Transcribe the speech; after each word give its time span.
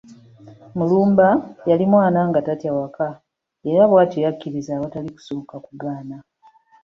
Mulumba 0.77 1.27
yali 1.69 1.85
mwana 1.93 2.19
nga 2.29 2.39
tatya 2.47 2.71
waka 2.77 3.07
era 3.69 3.83
bwatyo 3.91 4.19
yakkiriza 4.25 4.71
awatali 4.73 5.09
kusooka 5.15 5.55
kugaana. 5.65 6.15